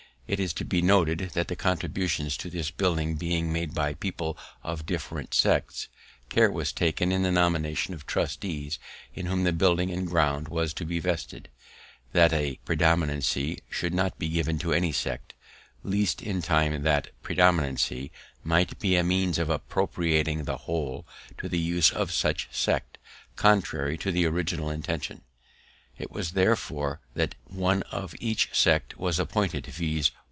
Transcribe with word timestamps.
It 0.33 0.39
is 0.39 0.53
to 0.53 0.63
be 0.63 0.81
noted 0.81 1.31
that 1.33 1.49
the 1.49 1.57
contributions 1.57 2.37
to 2.37 2.49
this 2.49 2.71
building 2.71 3.15
being 3.15 3.51
made 3.51 3.73
by 3.73 3.95
people 3.95 4.37
of 4.63 4.85
different 4.85 5.33
sects, 5.33 5.89
care 6.29 6.49
was 6.49 6.71
taken 6.71 7.11
in 7.11 7.23
the 7.23 7.33
nomination 7.33 7.93
of 7.93 8.05
trustees, 8.05 8.79
in 9.13 9.25
whom 9.25 9.43
the 9.43 9.51
building 9.51 9.91
and 9.91 10.07
ground 10.07 10.47
was 10.47 10.73
to 10.75 10.85
be 10.85 10.99
vested, 10.99 11.49
that 12.13 12.31
a 12.31 12.61
predominancy 12.63 13.59
should 13.69 13.93
not 13.93 14.17
be 14.17 14.29
given 14.29 14.57
to 14.59 14.71
any 14.71 14.93
sect, 14.93 15.33
lest 15.83 16.21
in 16.21 16.41
time 16.41 16.81
that 16.83 17.09
predominancy 17.21 18.09
might 18.41 18.79
be 18.79 18.95
a 18.95 19.03
means 19.03 19.37
of 19.37 19.49
appropriating 19.49 20.45
the 20.45 20.59
whole 20.59 21.05
to 21.39 21.49
the 21.49 21.59
use 21.59 21.89
of 21.91 22.09
such 22.09 22.47
sect, 22.53 22.97
contrary 23.35 23.97
to 23.97 24.13
the 24.13 24.25
original 24.25 24.69
intention. 24.69 25.23
It 25.97 26.09
was 26.09 26.31
therefore 26.31 27.01
that 27.15 27.35
one 27.43 27.83
of 27.91 28.15
each 28.19 28.49
sect 28.53 28.97
was 28.97 29.19
appointed, 29.19 29.67
viz. 29.67 30.11